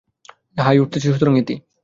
High 0.57 0.77
উঠছে, 0.79 0.97
সুতরাং 1.05 1.33
ইতি। 1.37 1.55